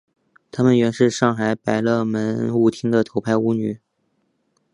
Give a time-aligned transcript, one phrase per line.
[0.51, 3.79] 她原是上海百乐门舞厅的头牌舞女。